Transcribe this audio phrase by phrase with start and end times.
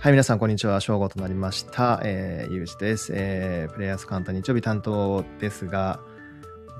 [0.00, 0.80] はい、皆さん、こんにちは。
[0.80, 2.00] 正午となりました。
[2.02, 3.12] えー、ゆうじです。
[3.14, 6.00] えー、プレイヤースカウント日曜日担当ですが、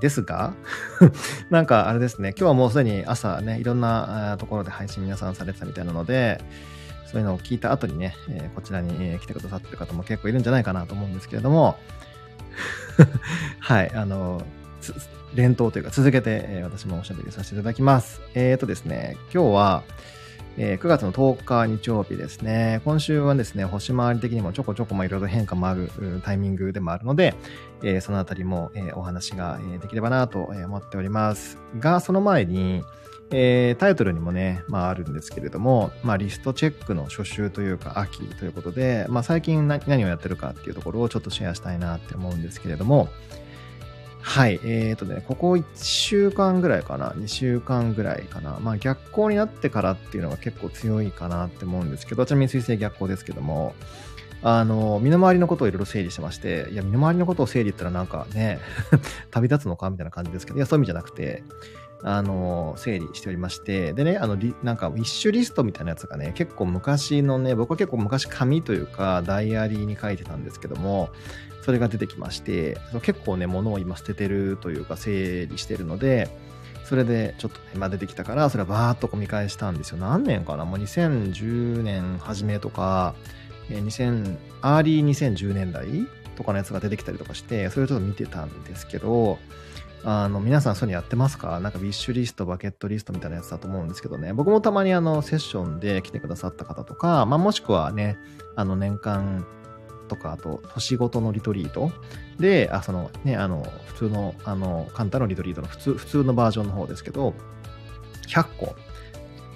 [0.01, 0.55] ですが？
[1.51, 6.43] なんかあれですね、今日はもうすでに朝ね、いろんなところで配信皆さんされてたみたいなので、
[7.11, 11.77] そういうのを聞いた後にね、えー、こちらに来てくださってる方も結構いるんじゃないかなと思うんですけれども、
[13.61, 14.41] はい、あの、
[15.35, 18.19] 連投というか続けて、えー、私もおしゃべりさせていただきます。
[18.33, 19.83] えっ、ー、とですね、今日は、
[20.57, 22.81] えー、9月の10日日曜日ですね。
[22.83, 25.89] 今週はですね、星回り的にもちょこちょこいろいろ変化もある
[26.23, 27.35] タイミングでもあるので、
[27.83, 31.57] えー、そのあたりも、えー、お話ができればなと思っております。
[31.79, 32.83] が、その前に、
[33.33, 43.07] えー、タイトルにもね、まああるんですけれども、まあリストチェックの初週というか秋ということで、まあ最近何をやってるかっていうところをちょっとシェアしたいなって思うんですけれども、
[44.21, 44.59] はい。
[44.63, 48.59] えっ、ー、とね、ここ1週間ぐらいかな、2週間ぐらいかな。
[48.61, 53.73] まあ逆光になってからっていうのが結構強いかなって思うんですけど、ちなみに水星逆光ですけども、
[54.43, 58.59] あの、身の回りのことをいろいろ整理してまして、いや、身の回りのことを整理ったらなんかね、
[59.29, 61.43] 旅立つのかみたいな感じですけど、いや、そういう意味じゃなくて、
[62.03, 71.09] あの、整理しておりまして、でね、あの、なんか、ウィッシュリストみたいなやつがね、結構昔のね、僕は結構昔紙というか、ダイアリーに書いてたんですけども、
[71.61, 76.29] それが出てきまして、結構ね、物を今捨ててるというか、整理してるので、
[76.83, 79.97] それでちょっとね、まあ、出てきたから、それはバーっとこう見返したんですよ。
[79.97, 80.65] 何年かな？
[80.65, 83.15] もう2010年初めとか、
[83.69, 85.85] 2000、 early 2010年代
[86.35, 89.39] とかのやつが出てきたりとかして、それをちょっと見てたんですけど、
[90.03, 91.59] あの、皆さんそういうのやってますか？
[91.59, 94.33] なんか wish list、 bucket list みたいなやつだと思うんですけどね。
[94.33, 98.17] 僕もたまにあの、セッションで来てくださった方とか、まあ、もしくはね、
[98.55, 99.45] あの、年間
[100.11, 101.89] とか、あと、年ごとのリトリート
[102.37, 107.33] で、あ、そのね、あの、普通の、あの、簡単のリトリートの普通、普通のバージョンの方ですけど、
[108.27, 108.75] 100個、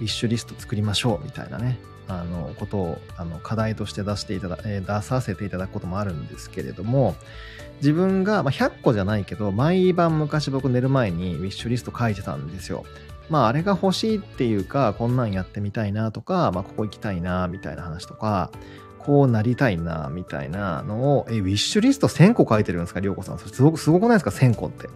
[0.00, 1.78] ィッシュリスト作りましょうみたいなね、
[2.08, 7.16] あの、ことを、あの、課題として出していただ、え、出させていただくこともあるんですけれども、
[7.76, 12.84] 自分が、まあ、100個じゃないけど、毎晩昔僕寝る前にウィッシュリスト書いてたんですよ。
[13.28, 18.50] まあ、あれが欲しいっていうか、こんなんやってみたいなとか、まあ、ここ行きたいな、みたいな話とか、
[19.06, 23.38] こうなりたいな、みたいなのを、え、ウィッシュリスト1000個書いてるんですか、りょうこさん。
[23.38, 24.88] すごく、すごくないですか、1000個って。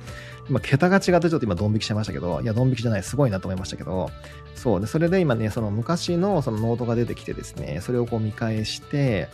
[0.49, 4.11] 今、桁が違ってちょっと今、ドン引きしてましたけど、いや、ドン引きじゃない、すごいなと思いましたけど、
[4.57, 4.81] そう。
[4.81, 9.29] で、それで今ね、その昔のそのノートが出てきてですね、それをこう見返して、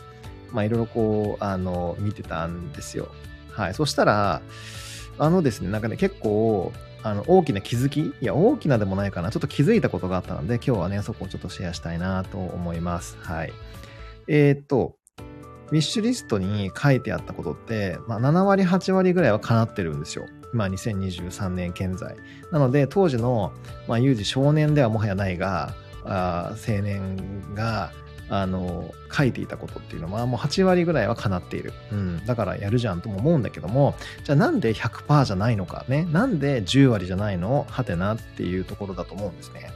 [0.51, 3.09] まあ、いろいろこう、あの、見てたんですよ。
[3.51, 3.73] はい。
[3.73, 4.41] そしたら、
[5.17, 6.71] あのですね、なんかね、結構、
[7.01, 9.31] あの、大きな気づきいや、大きなでもないかな。
[9.31, 13.17] ちょっと気づいたことがあったので、今日はね、そこをちょっとシェアしたいなと思います。
[13.21, 13.53] はい。
[14.27, 14.95] えー、と、
[15.69, 20.25] wish list に書いてあったことって、まあ、7割、8割ぐらいは叶ってるんですよ。
[20.53, 22.15] 今、2023年現在。
[22.51, 23.51] なので、当時の、
[23.87, 25.73] まあ、有事少年ではもはやないが、
[26.05, 27.91] あ青年が、
[28.29, 31.73] あの、書いていたことっていうのは、もう8割ぐらいは叶っている。
[31.91, 32.25] うん。
[32.25, 36.05] だからやるじゃんとも思うんだけども、じゃあなんで100%じゃないのかね。
[36.11, 37.65] なんで10割じゃないの？
[37.69, 39.69] はてなっていうところだと思うんですね。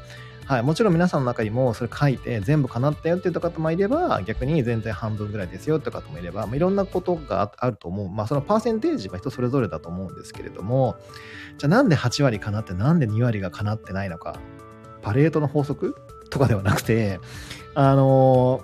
[0.51, 8.09] はい、もちろん皆さんの中にもそれ書いて全部叶ったよっていう方もいれば逆に全然半分ぐらいですよって方もいれば、まあ、いろんなことがあると思う。
[8.09, 10.97] まあそのパーセンテージは人それぞれだと思うんですけれども、
[11.57, 14.41] じゃあなんで8割叶ってなんで2割が叶ってないのか。
[15.01, 15.95] パレートの法則？
[16.29, 17.21] とかではなくて、
[17.73, 18.61] あの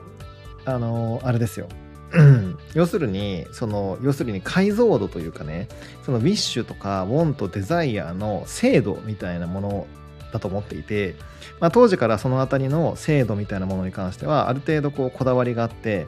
[0.65, 1.69] ー、あのー、あれですよ。
[2.75, 5.69] 要するに、その、要するに解像度というかね、
[6.05, 9.87] そのウィッシュとかウォンとデザイアの精度みたいなもの
[10.37, 11.15] だと思っていて、
[11.59, 16.07] まあ、当時からその辺りの精度みたいなものに関してはある程度こうこだわりがあって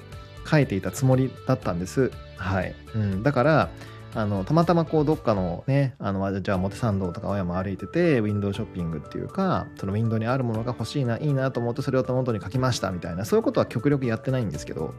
[0.50, 2.12] 書いていたつもりだったんです。
[2.38, 2.74] はい。
[2.96, 3.70] うん、だから
[4.16, 14.94] あのたまたまこうどっかのねあのじゃあ表参道とか青山歩いててウィンドウショッピングっていうかそのウィンドウにあるものが欲しいないいなと思ってそれを手元に書きましたみたいなそういうことは極力やってないんですけど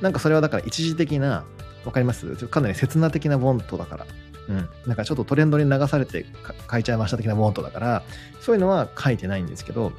[0.00, 1.44] なんかそれはだから一時的な
[1.84, 2.34] わかります？
[2.48, 4.06] かなり刹那的なボントだから
[4.48, 4.68] うん。
[4.86, 6.26] なんかちょっとトレンドに流されて
[6.70, 8.02] 書いちゃいました的なモードだから、
[8.40, 9.92] そういうのは書いてないんですけど、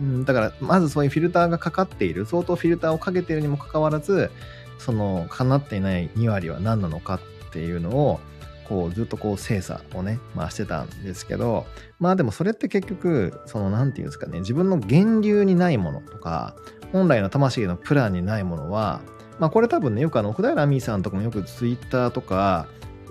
[0.00, 4.30] うん、だから、まずそういうフィルターがかかっている、相当フィルターをかけているにもかかわらず、
[4.78, 7.20] その、かなっていない2割は何なのか
[7.56, 8.20] っていうのを、
[8.68, 11.64] こう、ずっとこう、精査をね、まあしてたんですけど、
[11.98, 16.54] まあでもそれって結局、その、なんていうんですかね、自分の源流にないものとか、
[16.92, 19.00] 本来の魂のプランにないものは、
[19.38, 22.66] まあこれ多分ね、よくあの、奥平美さんとかもよくツイッターとか、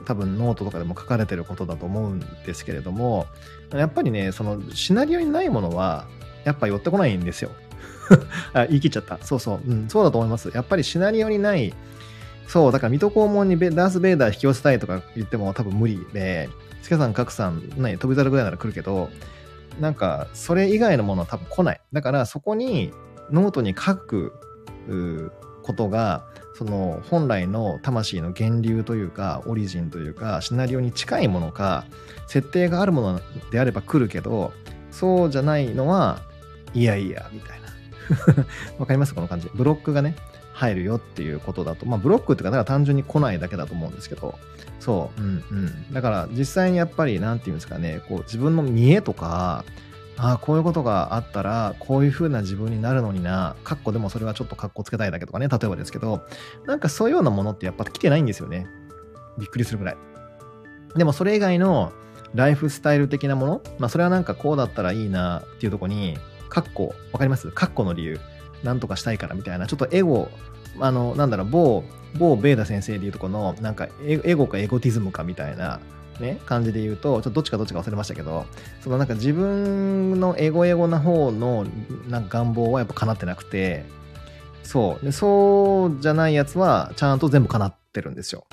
[0.06, 3.26] 多分ノートとかでも書かれてることだと思うんですけれども、
[3.74, 6.06] やっぱりね、そのシナリオにないものは、
[6.44, 7.50] やっぱ寄ってこないんですよ。
[8.54, 9.18] あ言い切っちゃった。
[9.24, 9.68] そうそう。
[9.68, 10.52] うん、そうだと思います。
[10.54, 11.74] やっぱりシナリオにない、
[12.48, 16.50] そう、だから水戸黄門にダース・ベイダー引き寄せたいとか言っても多分無理で、
[16.82, 19.10] スケさん、カクさん、ね、飛び猿ぐらいなら来るけど、
[19.80, 21.82] なんか、それ以外のものは多分来ない。
[21.92, 22.94] だから、そこに、
[23.32, 24.34] ノートに書く
[25.64, 26.24] ことが、
[26.58, 31.86] その本来の魂の源流というか、 origin というか、シナリオに近いものか、
[32.28, 33.22] 設定があるもの
[33.52, 34.54] であれば来るけど、
[34.92, 36.22] そうじゃないのは、
[36.74, 38.46] いやいや、みたいな。
[38.80, 39.16] わかります？
[39.16, 39.50] この感じ。
[39.56, 40.16] ブロックがね、
[40.56, 44.40] 入るよっていうことだと、まあブロックっていうか、だから単純に来ないだけだと思うんですけど、
[44.80, 45.94] そう、うんうん。
[45.94, 49.66] だから実際にやっぱり、なんていうんですかね、こう自分の見栄とか、
[50.18, 56.22] ああ、こういうことがあったら、こういう風な自分になるのにな、かっこでもそれはちょっとかっこつけたいだけとかね、例えばですけど、
[56.66, 58.66] なんかそういうようなものってやっぱ来てないんですよね。
[59.38, 59.98] びっくりするぐらい。
[60.96, 61.92] でもそれ以外の
[62.34, 66.18] ライフスタイル的なもの、まあそれはなんかこうだったらいいなっていうとこに、
[66.48, 67.52] かっこ、わかります？
[67.52, 68.20] かっこの理由。
[68.64, 70.30] なんとかしたいからみたいな、ちょっとエゴ、
[70.80, 71.84] あの、なんだろう、某、
[72.18, 75.80] 某ベーダ先生でいうとこの、なんかエゴかエゴティズムかみたいな、
[76.20, 78.46] ね、感じで言うと、ちょっとどっちかどっちか忘れましたけど、
[78.82, 81.66] そのなんか自分のエゴエゴな方の
[82.08, 83.86] なんか願望はやっぱ叶ってなくて、
[84.64, 85.06] そう。
[85.06, 88.46] で、そうじゃないやつはちゃんと全部叶ってるんですよ。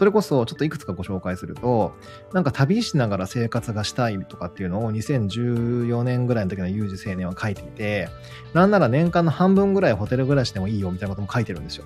[0.00, 1.92] それこそちょっといくつかご紹介すると、
[2.32, 8.08] なんか旅しながら生活がしたいとかっていうのを2014年ぐらいの時の有事青年は書いていて、
[8.54, 11.84] なんなら年間の半分ぐらいホテル暮らしでもいいよみたいなことも書いてるんですよ。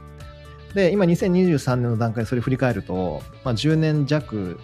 [0.74, 4.60] で、今2023年の段階でそれ振り返ると、まあ、10年弱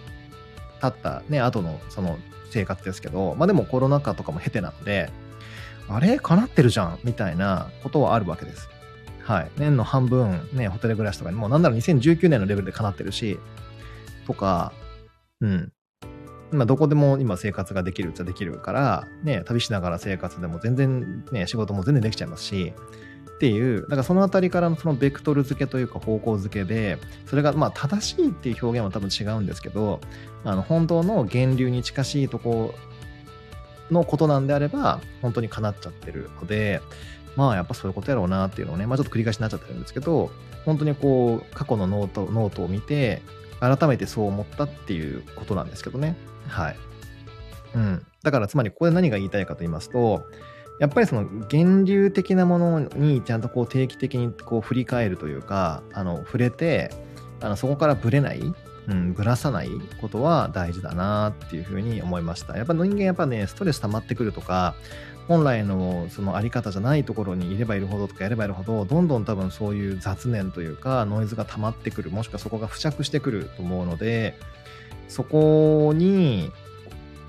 [0.79, 2.19] 経ったね、後のその
[2.51, 5.11] 生活ですけど、まあでもコロナ禍とかも経てなので、
[5.89, 6.19] あれ？
[6.19, 8.69] 叶ってるじゃんみたいなことはあるわけです。
[9.31, 9.51] はい。
[9.55, 13.39] 年の半分、ね、ホテル暮らしとかにも、なんなら2019年のレベルで叶ってるし、
[14.27, 14.73] とか、
[15.39, 15.71] うん。
[16.51, 22.73] まあ、どこでも今生活ができるっちゃできるから、ね、旅しながら生活でも全然ね、仕事も全然できちゃいますし、
[23.35, 30.01] っていう、だからそのあたりからのそのベクトル付けというか方向付けで、それがまあ正しいっていう表現は多分違うんですけど、
[30.43, 32.75] あの本当の源流に近しいとこ
[33.89, 36.81] のことなんであれば、本当に叶っちゃってるので、
[37.35, 40.31] まあやっぱそういうことやろうなっていうのをね、まあちょっと繰り返しになっちゃってるんですけど、
[40.65, 43.21] 本当にこう、過去のノート、ノートを見て、
[43.59, 46.15] 改めてそう思ったっていうことなんですけどね。
[46.47, 46.75] はい。
[47.75, 48.05] うん。
[48.23, 50.25] だからつまりここで何が言いたいかと言いますと、
[50.79, 56.91] やっぱりその源流的なものにちゃんとこう定期的にこう振り返るというか、あの触れて、
[57.39, 58.41] あのそこからぶれない、
[58.87, 59.69] うん、ぶらさない
[60.01, 62.57] ことは大事だなっていうふうに思いました。
[62.57, 64.73] やっぱ人間やっぱね、ストレス溜まってくるとか、
[65.31, 74.37] 本来のそのあり方じゃないところにいればいるほどとかやればいるほど、どんどん多分そういう雑念というか、ノイズが溜まってくる、もしくはそこが付着してくると思うので、
[75.07, 76.51] そこに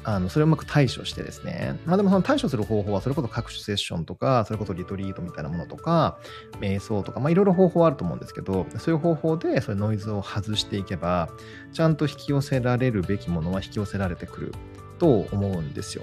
[0.05, 1.79] あの、それをうまく対処してですね。
[1.87, 6.19] まあでもその対処する方法は、それこそ各種セッションとか、それこそリトリートみたいなものとか、
[6.61, 11.29] 瞑想とか、まあいろいろ方法はあると思うんですけど、そういう方法で、そういうノイズを外していけば、
[11.73, 14.53] ちゃんと引き寄せられるべきものは引き寄せられてくる
[14.99, 16.03] と思うんですよ。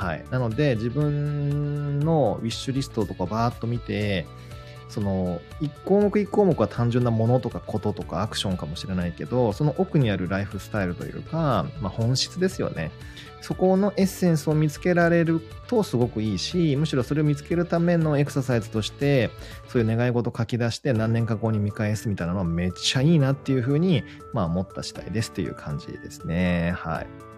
[0.00, 0.24] はい。
[0.30, 4.26] なので、自分のウィッシュリストとかバーっと見て、
[4.88, 12.90] その1項目1項目は単純なものとかこととかアクションかもしれないけどその奥にあるライフスタイルというか、まあ、本質ですよね。
[13.40, 19.30] そこのエッセンスを見つけられるとすごくいいしむしろそれを見つけるためのエクササイズとして
[19.68, 24.02] そういう願い事書き出して何年か後に見返すみたいなのはめっちゃいいなっていうふうに、
[24.32, 26.74] まあ、思った次第ですっていう感じですね。
[26.76, 27.29] はい。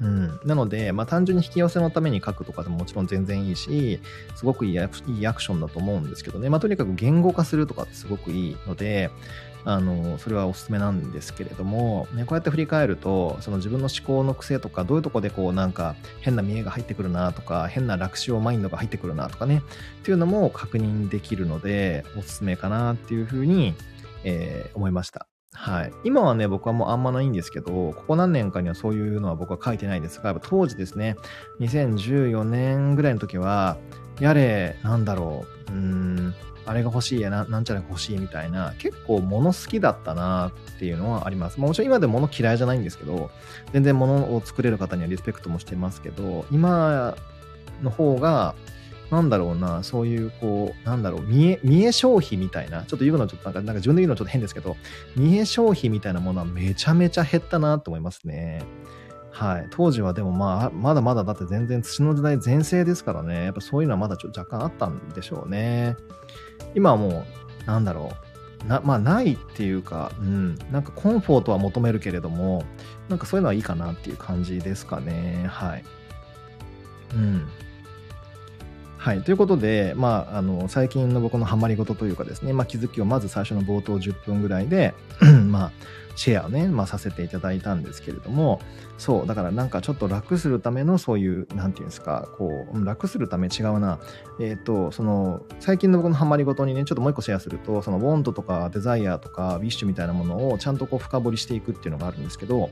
[0.00, 4.00] うん、なので、まあ、単純に引き寄せのために書くとかでももちろん全然いいし、
[4.34, 9.10] すごくいいアクションだと思うんですけどね、まあ、とにかく言語化するとかってすごくいいので、
[9.64, 19.62] あの、それはおすすめなんですけれども、ね、こうやって振り返ると、その自分の思考の癖とか、どういうとこでこうなんか変な見栄が入ってくるなとか、変な楽勝マインドが入ってくるなとかね、
[20.00, 23.74] っていうのも確認できるので、おすすめかなっていうふうに、
[24.24, 25.26] えー、思いました。
[25.54, 25.92] はい。
[26.04, 31.16] 今はね、僕はもうあんまないんですけど、ここ何年かにはそういうのは僕は書いてないですが、当時ですね、
[31.60, 33.78] 2014年ぐらいの時は、
[34.20, 36.34] やれ、なんだろう、うーん、
[36.66, 41.60] あれが欲しいやな、なんちゃら欲しいみたいな、結構物好きだったなっていうのはあります。
[41.60, 43.30] もちろん今でも物嫌いじゃないんですけど、
[43.72, 47.16] 全然物を作れる方にはリスペクトもしてますけど、今
[47.82, 48.54] の方が、
[49.10, 54.76] なんだろうな、そういう、こう、なんだろう、見え、見え消費みたいな、ちょっと言うのちょっとなんか、なんか自分で言うのちょっと変ですけど、
[55.16, 58.64] 見え消費みたいなものはめちゃめちゃ減ったなと思いますね。
[59.30, 59.66] はい。
[59.70, 65.96] 当時はでもまあ、まだまだだって全然土の時代全盛ですからね、やっぱそういうのはまだちょっと若干あったんでしょうね。
[66.74, 68.12] 今はもう、なんだろ
[68.64, 68.68] う。
[68.68, 70.56] な、まあないっていうか、うん。
[70.70, 72.64] なんかコンフォートは求めるけれども、
[73.08, 75.46] なんかそういうのはいいかなっていう感じですかね。
[75.48, 75.84] はい。
[77.14, 77.48] うん。
[79.04, 79.22] はい。
[79.22, 84.94] ということで、まあ、あの、最近の僕のハマり事というかですね、まあ、気づきをまず最初の冒頭10分ぐらいで、
[85.46, 85.72] まあ、
[86.16, 88.62] シェアをね、まあ、させていただいたんですけれども、
[88.96, 93.98] そう、だからなんかちょっと楽するためのそういう、なんていうんですか、こう、楽するため違うな。
[94.40, 102.70] えっ、ー、と、その、最近の僕のハマり事にね、ちょっともう一個シェアすると、その、ウォントとかデザイアとか、ウィッシュみたいなものをちゃんとこう深掘りしていくっていうのがあるんですけど、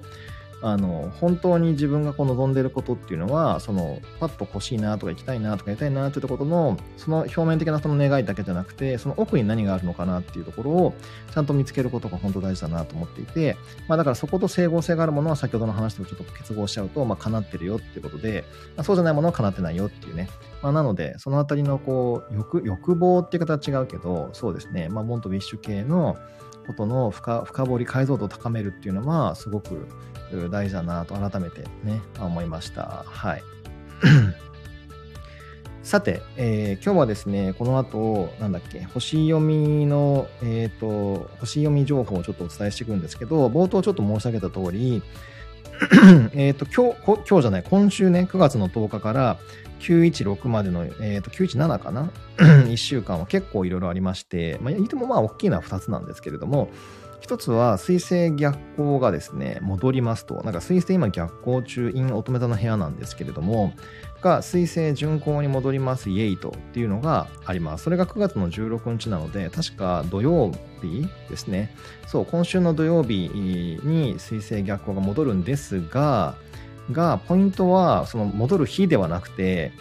[0.63, 10.95] あの本当に自分がこう望んでることっていうのはそのパッと欲しいなとか行きたいなとかやりたいなっていうところのその表面的なその願いだけじゃなくてその奥に何があるのかなっていうところを
[11.35, 13.57] ちゃんと見つけることが本当大事だなと思っていて、
[13.89, 18.45] まあ、だからそこと整合性があるものは先ほどの話とちょっと結合しちゃうと、まあ、叶ってるよっていうことで、
[18.77, 20.29] まあ、そうじゃないものは叶ってないよっていうね、
[20.63, 26.17] まあ、なのでそのあたりのこう欲欲望っていう形は違うけどそうですね、まあ、モントウィッシュ系の
[26.67, 29.87] ことの深深掘り解像度を高めるっていうのはすごく
[30.51, 33.05] 大事だなと改めてね思いました。
[33.07, 33.43] はい。
[35.83, 45.03] さて、えー、今日はですね、この後、なんだっけ、星読みの、えっ、ー、と、星読み情報をちょっとお伝えしていくんですけど、冒頭ちょっと申し上げた通り、
[46.35, 49.39] えっと、今日、今日じゃない、今週ね、9月の10日から
[49.83, 56.71] 916までの、えっ、ー、と、917かな ?1 週間は結構いろいろありまして、まあ、いてもまあ、大きいのは2つなんですけれども、
[57.21, 63.73] 一つは水星逆行がですね、戻りますと、なんか水星今逆行中、イン乙女座の部屋なんですけれども、
[64.23, 67.85] が水星巡行に戻りますイエイトっていうのがあります。
[67.85, 71.75] それが9月の16日なので、確か土曜日ですね。
[72.07, 76.35] そう、今週の土曜日に水星逆行が戻るんですが、
[76.91, 79.73] が、ポイントは、その戻る日ではなくて、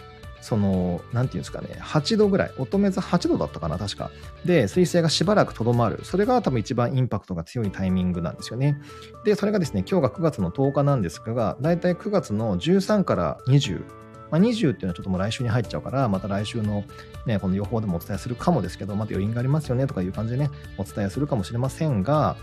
[0.42, 4.10] その、なんていうんですかね、8度ぐらい、乙女座8度だったかな、確か。
[4.44, 6.00] で、水星がしばらくとどまる。
[6.02, 8.76] それが多分一番インパクトが強いタイミングなんですよね。
[9.24, 13.84] で、それがですね、今日が9月の10日なんですが、だいたい9月の13から20。
[14.32, 16.84] まあ、20っていうのはちょっともう来週に入っちゃうから、また来週の
[17.26, 22.36] ね、この予報でもお伝えするかもですけど、また余韻がありますよねとかいう感じでね、お伝えするかもしれませんが、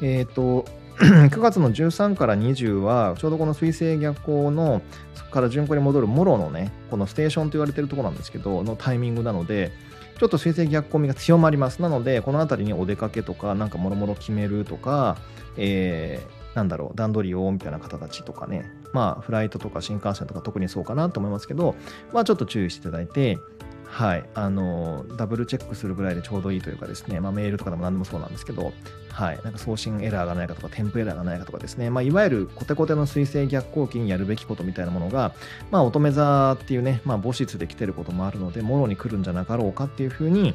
[0.00, 0.64] えっ、ー、と、
[0.98, 4.80] 9月の13から20は、ちょうどこの水星逆行の、
[5.14, 9.72] そこから巡行に戻るモロのね、このステーションと言われてるところなんですけど、のタイミングなので、
[10.18, 11.82] ちょっと水星逆行味が強まります。
[11.82, 15.16] なので、この辺りにお出かけとか、なんかもろもろ決めるとか、
[15.56, 21.74] えー、なんだろう、段取りをみたいな方たちとかね、まあ、フライトとか新幹線とか特にそうかなと思いますけど、
[22.12, 23.38] まあ、ちょっと注意していただいて、
[23.86, 28.72] はい、あの、ダブルチェックするぐらいでちょうどいいというかですね、まあ、メールとかでも何でもそうなんですけど、
[29.10, 35.34] はい、なんか送信エラーがないかとか、添付エラーがないかとかですね、まあ、いわゆるコテコテの水星逆行期にやるべきことみたいなものが、
[35.70, 40.54] まあ、乙女座っていうね、まあ、母室で来てることもあるので、もろに来るんじゃなかろうかっていうふうに、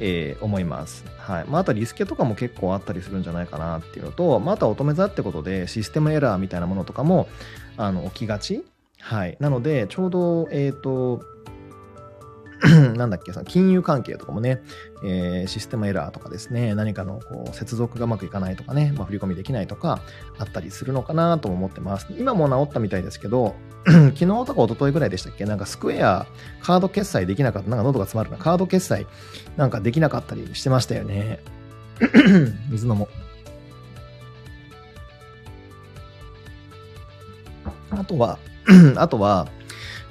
[0.00, 1.04] えー、思います。
[1.18, 1.44] はい。
[1.46, 7.28] まあ、あとリスケとかも結構あったりするんじゃないかなっていうのと、まあ、あとは乙女座ってことでシステムエラーみたいなものとかも、
[7.76, 8.64] あの、起きがち。
[9.00, 9.36] はい。
[9.40, 11.22] なので、ちょうど、えっ、ー、と、
[12.96, 14.62] なんだっけ、その金融関係とかもね、
[15.02, 20.00] えー、システムエラーとかですね、何かのこう接続がうまくいかないとかね、まあ、振り込みできないとか
[20.38, 22.06] あったりするのかなと思ってます。
[22.18, 23.54] 今も治ったみたいですけど、
[23.86, 25.46] 昨日とか一昨日ぐらいでしたっけ？
[25.46, 26.26] なんかスクエア、
[26.62, 29.06] カード決済できなかった、なんか喉が詰まるな、カード決済
[29.56, 31.40] なんかできなかったりしてましたよね。
[32.70, 33.08] 水飲もう。
[37.92, 38.38] あとは、
[38.96, 39.48] あとは、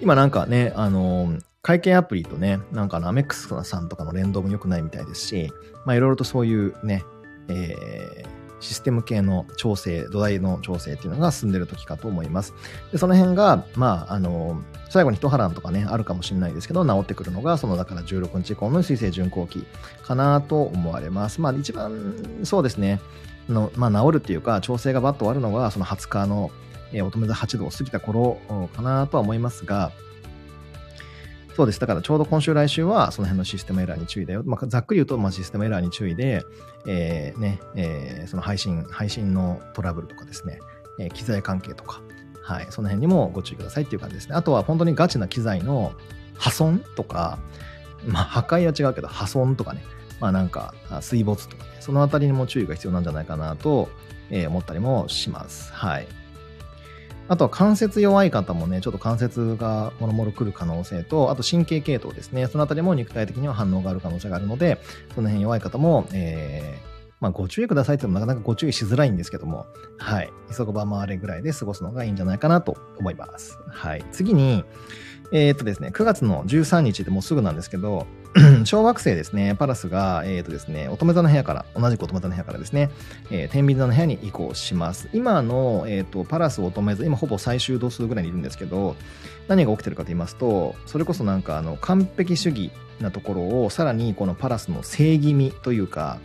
[0.01, 1.33] 今なんかね、あの
[1.69, 5.53] 会計アプリとね、なんかのアメックスさんとかの連動も良くないみたいですし、
[5.85, 7.03] まあいろいろとそういうね、
[7.47, 8.27] えー、
[8.59, 12.55] システム系の調整、土台の調整っていうのが進んでる時かと思います。
[12.91, 19.63] で、その辺が、まあ、あの、最後に一波乱とかね、あるかもしれないですけど、治ってくるのが、その、だから16日以降の水星巡行期
[20.01, 21.39] かなと思われます。
[21.39, 22.99] まあ、一番、そうですね、
[23.47, 26.49] の、まあ、治るっていうか、調整がバッと終わるのが、その20日の、
[26.93, 28.39] えー、乙女座8度を過ぎた頃
[28.75, 29.91] かなとは思いますが、
[31.59, 31.79] そうです。
[31.81, 34.43] だからちょうど今週来週はその辺のシステムエラーに注意だよ。
[34.45, 36.45] まあ、ざっくり言うと、まあ、システムエラーに注意で、
[36.87, 40.59] えー、ね、えー、その配信、配信のトラブルとかですね、
[40.99, 42.01] えー、機材関係とか、
[42.41, 44.35] はい、その辺にもご注意くださいっていう感じですね。
[44.35, 45.91] あとは本当にガチな機材の
[46.37, 47.39] 破損とか、
[48.07, 49.83] まあ、破壊は違うけど破損とかね、
[50.21, 53.89] まあなんか水没とかね、そのあたりにも注意が必要なんじゃないかなと、
[54.29, 55.73] え思ったりもします。
[55.73, 56.07] はい。
[57.29, 62.47] あとは関節弱い方もね、ちょっと関節がもろもろ来る可能性と、あと神経系統ですね。
[62.47, 64.79] そのあたりも肉体的には反応がある可能性があるので、
[65.13, 69.67] その辺弱い方も、えー、まあ、ご注意くださいってもなかなかご注意しづらいんですけども、
[69.99, 70.31] はい。
[70.55, 73.59] 急ぐば回れぐらいで過ごすのがいいんじゃないかなと思います。
[73.69, 74.03] はい。
[74.11, 74.65] 次に、
[75.31, 78.07] えー、っとですね、9月の13日でもうすぐなんですけど、
[78.65, 82.89] 小惑星ですね、パラスが、えっ、ー、とですね、乙女座の部屋から、同じく乙女座の部屋からですね、
[83.31, 85.09] えー、天秤座の部屋に移行します。
[85.13, 88.95] 今の、えっ、ー、と、パラス乙女座、今ほぼ最終度数ぐらいにいるんですけど、
[89.47, 96.19] 何が起きてるかと言いますと、それこそなんか、あの、完璧主義なところを、さらにこのパラスの正義味というか、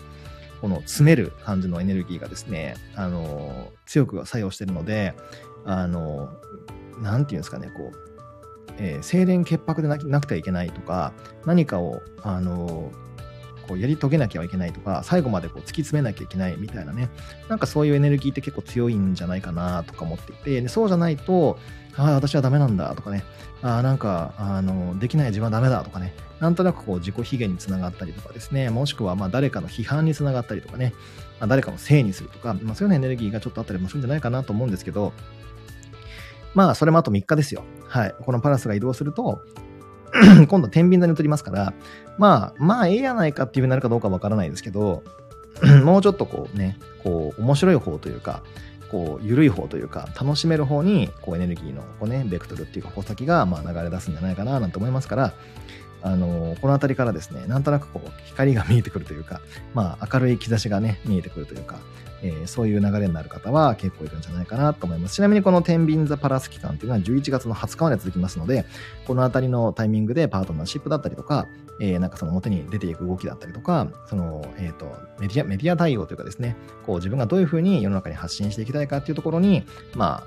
[0.60, 5.14] この詰める感じのエネルギーがですね、あの、強く作用してるので、
[5.64, 6.30] あの、
[7.02, 8.03] なんていうんですかね、こう、
[8.78, 11.12] えー、清廉潔白でなくてはいけないとか、
[11.46, 12.90] 何かを、あの
[13.66, 17.08] こうやり遂げなきゃいけないとか、最後までこう突き詰めなきゃいけないみたいなね、
[17.48, 21.58] なんかそういうエネルギーって結構強いんじゃないかなとか思っていて、でそうじゃないと、
[21.96, 23.24] ああ、私はダメなんだとかね、
[23.62, 30.92] ああ、なんか、あの、できない自分はダメだとかね、なんとなくこう自己卑下につながったりとかですね、もしくはまあ誰かの批判につながったりとかね、
[31.40, 35.12] まあ、誰かのせいにするとか、まあ、そういうようなエネルギーがちょっとあったりもするんじゃないかなと思うんですけど、
[36.54, 37.64] まあ、それもあと3日ですよ。
[37.86, 38.14] はい。
[38.24, 39.40] このパラスが移動すると、
[40.48, 41.74] 今度天秤座に移りますから、
[42.18, 45.02] まあ、まあ、ええやないかっていうふうになるかどうかわからないですけど、
[45.84, 48.42] もうちょっとこうね、こう、面白い方というか、
[48.90, 55.32] こう、緩い方というか、楽しめる方に、こう、エネルギーの、こうね、ベクトルっていうか、方先が、まあ、流れ出すんじゃないかな、なんて思いますから、
[56.04, 56.28] あの
[56.60, 59.40] この辺りからですね、なんとなくこう、光が見えてくるというか、
[59.74, 61.76] まあ、明るい兆しがね、見えてくるというか、
[62.22, 65.16] えー、そういう流れになる方は結構いるんじゃないかなと思います。
[65.16, 68.64] ちなみにこの天秤座パラス期間っていうのは11月の20日まで続きますので、
[69.06, 71.46] この辺りのタイミングでパートナーシップだったりとか、
[71.80, 74.86] えー、なんかその表に出ていく動きだったりとか、その、えっ、ー、と、
[75.18, 76.56] メディア、メディア対応というかですね、
[76.86, 80.24] こう自分がどういうふうに世の中に発信していきたいかっていうところに、まあ、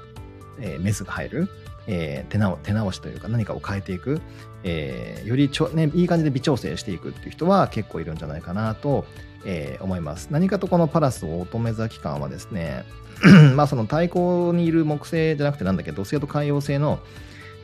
[0.60, 1.50] えー、メスが入る。
[1.88, 4.22] えー、手直手直しというか何かを変えていく、
[4.64, 9.06] えー、よりちょ、ね、いい感じで微調整していくっていう人は結構いるんじゃないかなと、
[9.46, 10.28] えー、思います。
[10.32, 12.84] 何かとこのパラス乙女座期間はですね、
[13.56, 17.00] まあその対抗にいる木星じゃなくてなんだけど、土星と海洋星の、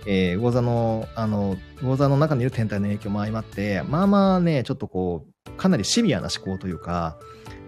[0.05, 7.17] えー、魚座の、あの、魚座の中にいる天体の影響も相まって、まあまあね、ちょっとこう、かなりシビアな思考というか、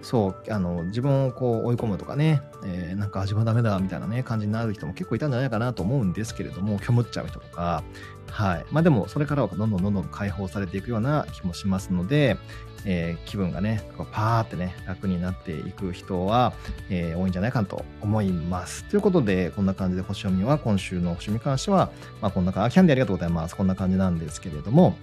[0.05, 7.83] そう、あの、自分をこう追い込むとかね、えー、なんか自分はダメだみたいなね、感じになる人も結構いたんじゃないかなと思うんですけれども、虚無っちゃう人とか、
[8.29, 8.65] はい。
[8.71, 12.37] まあでも、それからはどんどんどんどん解放されていくような気もしますので、
[12.85, 16.53] えー、気分がね、パーってね、楽になっていく人は、
[16.91, 18.83] えー、多いんじゃないかなと思います。
[18.83, 21.89] ということで、こんな感じで星読みは、今週の星読みに関しては、
[22.21, 23.55] まあこんな感じ、キャンディありがとうございます。
[23.55, 24.95] こんな感じなんですけれども、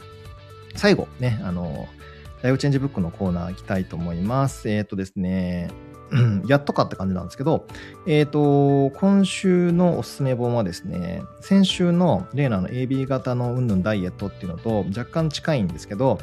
[0.76, 1.88] 最後ね、あの、
[2.42, 4.68] ライフチェンジブックのコーナー行きたいと思います。
[4.68, 5.70] えっ、ー、とですね、
[6.46, 7.66] やっとかって感じなんですけど、
[8.07, 16.18] えっ、ー、と、今週のおすすめ本はですね、先週のレーナの AB 型のうんぬんダイエットっていうのと若干近いんですけど、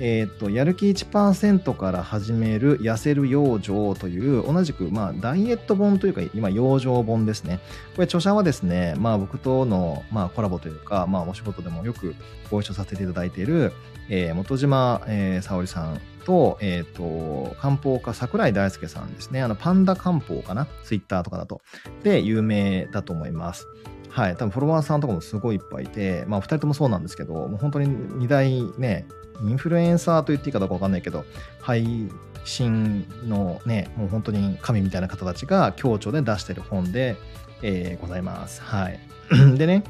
[0.00, 7.60] えーと、やる気1%から始める痩せる養生という同じく、まあ、ダイエット本というか今養生本ですね
[7.94, 12.14] これ著者はですね、まあ、僕との、まあ、コラボというか、まあ、お仕事でもよく
[12.50, 13.72] ご一緒させていただいている、
[14.08, 19.40] えー、本島、えー、沙織さんと、えっ、ー、と、漢方家桜井大輔さんですね。
[19.40, 20.66] あの、パンダ漢方かな？
[20.84, 21.62] ツイッターとかだと。
[22.02, 23.66] で、有名だと思います。
[24.10, 24.36] はい。
[24.36, 29.06] 多分フォロワーさんとかもすごいいっぱいいて、まあ、2人ともそうなんですけど、もう本当に2大ね、
[29.44, 31.24] インフルエンサーと言っていいかどうか分かんないけど、
[31.60, 32.10] 配
[32.44, 37.16] 信のね、もう本当に神みたいな方たちが共著で出してる本で、
[37.62, 38.62] えー、ございます。
[38.62, 38.98] はい。
[39.56, 39.84] でね、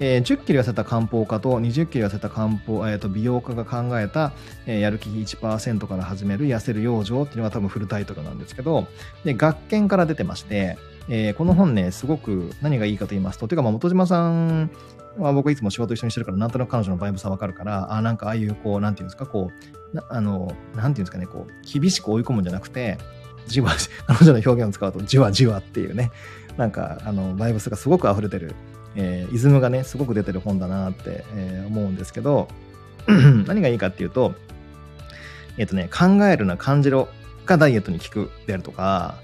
[0.00, 4.32] えー、10キロ痩せた漢方家と20キロ痩せた漢方、えー、と美容家が考えた、
[4.66, 8.86] えー、やる気1%から始める痩せる養生っていうのが多分フルタイトルなんですけど、
[9.24, 10.78] で、学研から出てまして、
[11.08, 14.70] えー、この本ね、すごく何がいいかと言いますと、ていうか、まあ、本島さん
[15.18, 19.50] は僕いつも仕事一緒にしてるから、なんとなく彼女のバイブさわかるから、あ、なんかああいう、こう、なんていうんですか、こ
[19.94, 22.98] う、あの、なんていうんですかね、こう、厳しく追い込むんじゃなくて、
[23.46, 23.70] じわ、
[24.06, 26.10] 彼女の表現を使うと、じわじわっていうね、
[26.56, 28.54] なんか、あの、バイブスがすごく溢れてる、
[28.96, 32.48] えー、イズムがね、すごく出てる本だなって、えー、思うんですけど、
[33.46, 34.34] 何がいいかっていうと、
[35.58, 37.08] えっ、ー、とね、考えるな、感じろ
[37.46, 39.16] がダイエットに効くであるとか、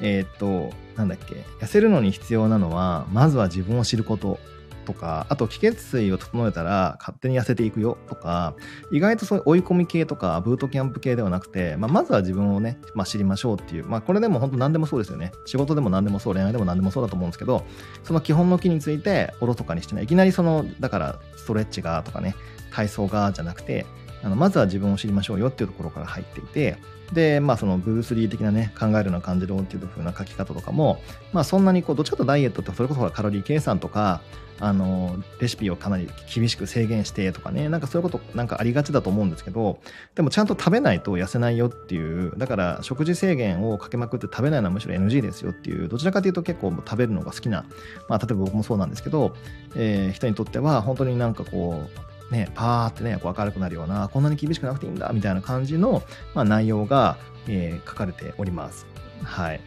[0.00, 4.38] えっ、と、なんだっけ、痩せるのに必要なのは、まずは自分を知ること。
[4.86, 8.54] とか、あと気血水を整えたら勝手に痩せていくよとか、
[8.90, 15.32] 意外とそういう追い込み系とか、ブートキャンプ系ではなくて、まあ、まずは自分をね、まあ、知りましょうっていう、まあ、これでも本当何でもそうですよね。
[15.44, 17.64] 仕事でも何でもそう、恋愛でも何でもそうだと思うんですけど、
[18.04, 20.04] その基本の木についておろそかにしてない。
[20.04, 22.34] いきなりその、だからストレッチがとかね、
[22.70, 23.86] 体操がじゃなくて、
[24.26, 26.76] あのまずは自分を知りましょうよっていうところから入っていて、
[27.12, 31.00] で、まあそのブルース・リー的なね、考えるの感じろっていう風な書き方とかも、
[31.32, 34.22] まあそんなにこう、どっちかとダイエットってそれこそカロリー計算とか、
[34.58, 39.78] あの、レシピをかなり厳しく制限してとかね、なんかそういうことなんかありがちだと思うんですけど、
[40.16, 47.64] でもちゃんと食べないと痩せないよっていう、だから食事制限をかけまくって食べないのはむしろ NG ですよっていう、どちらかというと結構食べるのが好きな、
[48.08, 49.36] まあ例えば僕もそうなんですけど、
[49.76, 56.02] えー、人にとっては本当になんかこう、ね、パーってね、こう明るくなるような、こんなに厳しくなくていいんだ、みたいな感じの、
[56.34, 57.16] まあ、内容が、
[57.48, 58.86] えー、書かれております。
[59.22, 59.60] はい。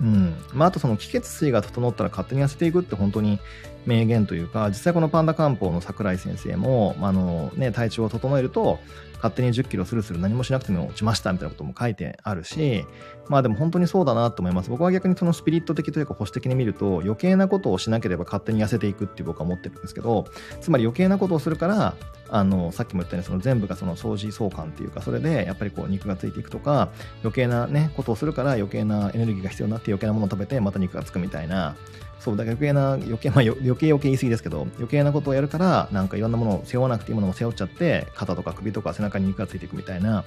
[0.00, 0.34] うん。
[0.52, 3.38] まあ、あとその気血水が整ったら勝手に痩せていくって本当に
[3.86, 8.80] 名言というか、実際このパンダ漢方の桜井先生も、あのね、体調を整えると、
[9.24, 12.84] 勝手に10キロスルスル何もしなくても落ちましたみたいなことも書いてあるし、
[13.28, 14.68] まあでも本当にそうだなと思います。
[14.68, 20.26] 僕は逆にそのスピリット的というか保守的に見ると余計なことをしなければ勝手に痩せていくって僕は思ってるんですけど、
[20.60, 21.94] つまり余計なことをするから、
[22.28, 26.90] あの、さっきも言ったようにその全部がその掃除相関っていうか、それでやっぱりこう肉がついていくとか、
[27.22, 31.76] 余計なね、ことをするから余計なエネルギーが必要になって余計なものを食べてまた肉がつくみたいな、
[32.20, 40.24] そう、だから余計な、余計、まあ余計余計言い過ぎですけど、余計なことをやるから、なんかいろんなものを背負わなくていいものも背負っちゃって、肩とか首とか背中に肉がついていくみたいな、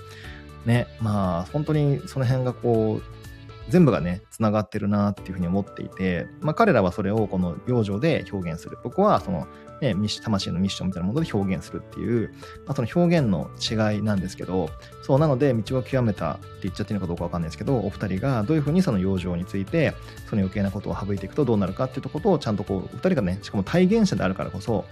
[0.66, 3.17] ね、まあ、本当にその辺がこう、
[3.70, 8.78] 全部がね、つながってるなっていうふうに思っていて、まあ彼らはそれをこの養生で表現する。
[8.84, 9.48] 僕はその、
[9.82, 12.34] ね、魂のミッションみたいなもので表現するっていう、
[12.66, 14.70] まあ、その表現の違いなんですけど、
[15.04, 19.94] そうなので、道を極めたって言っちゃっていいのかどうかわかんないですけど、お二人がどういうふうにその養生について、
[20.30, 24.86] その余計なことを省いていくとどうなるかっていうところをちゃんとこう、お二人がね、しかも体現者であるからこそ、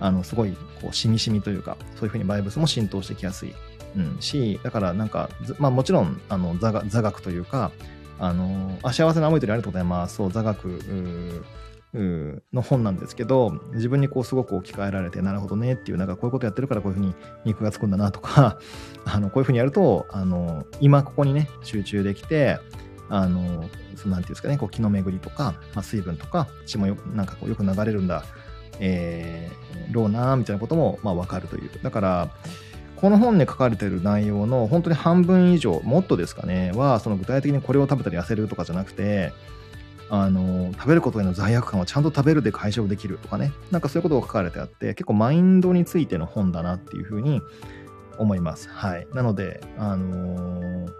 [0.00, 3.54] あの、すごい、こう、しみしみというか、そういうふうにバイブスも浸透してきやすい。
[3.96, 7.70] うん、し、だからなんか、まあもちろん、あの、座学というか、
[8.20, 10.16] あの、あ幸せな思いとりありがとうございます。
[10.16, 11.42] そう、座学
[11.94, 17.14] の本なんですけど、自分にこうすごく置き換えられて、なるほどねっていう、なんかこういうことやってるからこういうふうに
[17.46, 18.58] 肉がつくんだなとか、
[19.06, 22.58] あの、こういうふうにやると、あの、今ここにね、集中できて、
[23.08, 28.24] あの、そのなんていうんですかね、こう気の巡りとか、まあ、水分とか、血もよなんかこうよく流れるんだ、
[28.78, 31.70] えー、ろうなみたいなことも、まあ、わかるという。
[31.82, 32.28] だから、
[33.00, 39.32] この本に書かれてる内容の本当に半分以上、もっとですかね、は、その具体的にこれを食べたら痩せるとかじゃなくて、
[40.10, 47.40] あの、食べることへの罪悪感をちゃんと食べるで解消できるとかね、なんかそういうことが書かれてあって、結構マインドについての本だなっていうふうに
[48.18, 48.68] 思います。
[48.68, 49.06] はい。
[49.14, 50.92] なので、あのー、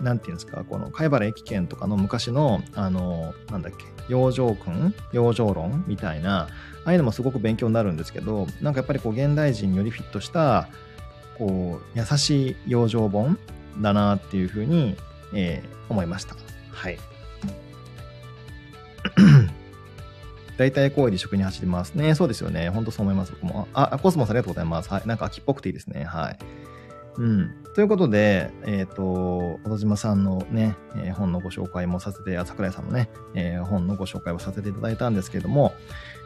[0.00, 6.48] なんていうんですか、この貝原駅券とかの昔の、あのー、なんだっけ、養生訓養生論みたいな、あ
[6.84, 10.68] あいうのもすごく勉強になるんですけど、なんかやっぱりこう現代人によりフィットした、
[11.38, 13.38] こう、優しい養生本
[13.80, 14.96] だなっていうふうに、
[15.34, 16.36] えー、思いました。
[16.70, 16.98] はい。
[20.56, 22.14] 大体行為で食に走りますね。
[22.14, 22.70] そうですよね。
[22.70, 23.32] ほんとそう思います。
[23.32, 23.68] 僕も。
[23.74, 24.88] あ、コスモスありがとうございます。
[24.88, 25.06] はい。
[25.06, 26.04] なんか秋っぽくていいですね。
[26.04, 26.38] はい。
[27.18, 27.54] うん。
[27.74, 35.74] ということで、えっ、ー、と、小島さんのね、えー、本のご紹介もさせて、桜井さんのね、えー、本のご紹介をさせていただいたんですけれども、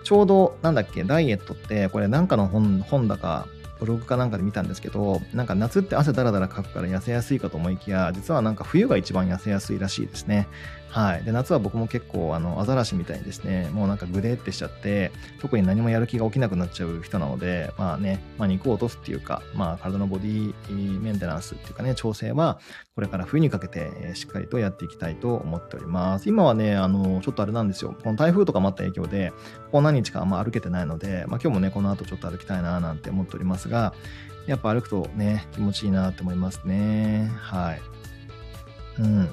[0.04, 3.46] ちょうど、なんだっけ、ダイエットって、これなんかの本、本だか、
[3.80, 10.48] ブログかなんかで見たんですけど、なんか夏って汗だらだらかくから痩せやすいかと思いきや、実はなんか冬が一番痩せやすいらしいですね。
[10.90, 11.24] はい。
[11.24, 22.58] で、夏は僕も結構、あの、アザラシみたいにですね、もうなんかグデってしちゃって、特に何もやる気が起きなくなっちゃう人なので、まあね、まあ肉を落とすっていうか、まあ体のボディメンテナンスっていうかね、調整は、
[22.96, 26.28] これから冬にかけてしっかりとやっていきたいと思っております。
[26.28, 27.94] 今はね、あの、ちょっとあれなんですよ。
[28.02, 29.30] この台風とかもあった影響で、
[29.66, 33.94] ここ何日かあんま歩けてないので、まあ今日もね、この後ちょっと歩きたいななんて思っておりますが、
[34.46, 37.30] やっぱ歩くとね、気持ちいいなって思いますね。
[37.36, 37.80] はい。
[38.98, 39.28] うん。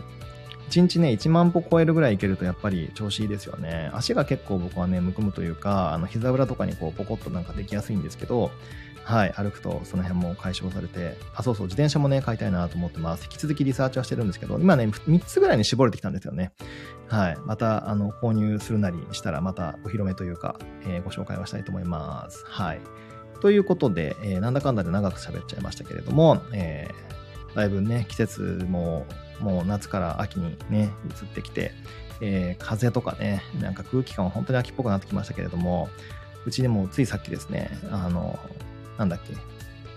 [0.69, 3.89] 1日ね、1万歩超えるぐらいいけるとやっぱり調子いいですよね。
[3.93, 8.51] 足が結構僕はね、むくむというか、あの膝裏とかにこうポコッとなんかできやすいんですけど、
[9.07, 13.23] はい、歩くとその辺も解消されて、あ、そうそう、自転車もね、買いたいなと思ってます。
[13.23, 16.51] 引き続きリサーチはしてるんですけど、今ね、3つぐらいに絞れてきたんですよね。
[17.07, 17.37] はい。
[17.45, 22.43] また、あの、購入するなりしたら、またお披露目というか、えー、ご紹介はしたいと思います。
[22.45, 22.81] はい。
[23.39, 29.05] ということで、えー、なんだかんだで長く喋っちゃいましたけれども、えー、だいぶね、季節も
[29.39, 31.71] もう夏から秋にね、移ってきて、
[32.21, 35.89] えー、風とかね、なんか空気感は本当に秋っぽくなってきましたけれども、
[36.45, 38.39] うちでもついさっきですね、あの、
[38.97, 39.33] なんだっけ、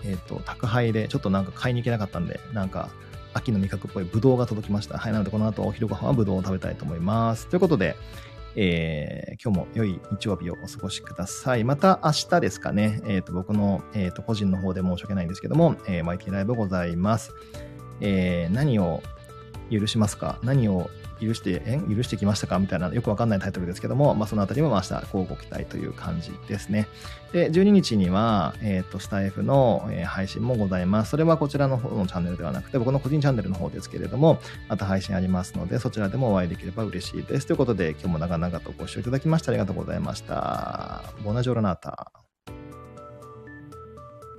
[0.09, 2.91] えっ、ー、と、宅配でちょっとなんか買いに行けなかったんで、なんか
[3.33, 4.99] 秋の味覚っぽいブドウが届きました。
[4.99, 7.47] はい、なのでこの後お昼ご飯はブドウを食べたいと思います。
[7.49, 7.97] ということで、
[8.57, 11.65] えー、今日も良い日曜日をお過ごしください。
[11.65, 17.33] また明日ですかね、えっ、ー、と、僕の、えっ、ー、と、個人の方で申し訳ないんですけども、えー、マイティライブございます。
[18.01, 19.03] えー、何を
[19.71, 20.39] 許しますか？
[20.43, 21.95] 何を許して、えん？
[21.95, 22.59] 許してきましたか？
[22.59, 26.89] みたいな、よくわかんないタイトルですけども、まあ、そのあたりも明日、こうご期待という感じですね。
[27.33, 31.11] で、12日には、えっ、ー、と、スタイフの、え、配信もございます。
[31.11, 37.47] それはこちらの方のチャンネルではなくて、僕の個人チャンネルの方ですけれども、また配信ありますので、そちらでもお会いできれば嬉しいです。
[37.47, 41.03] ということで、今日も長々とご視聴いただきましてありがとうございました。
[41.23, 42.30] ボナジョルナータ。